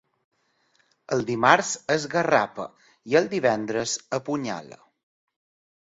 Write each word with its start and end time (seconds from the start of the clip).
El 1.15 1.21
dimarts 1.27 1.69
esgarrapa 1.97 2.67
i 3.13 3.21
el 3.23 3.31
divendres 3.37 3.97
apunyala. 4.23 4.85